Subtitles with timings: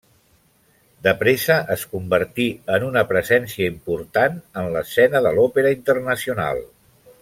[1.07, 6.69] De pressa es convertí en una presència important en l'escena de l'òpera internacional.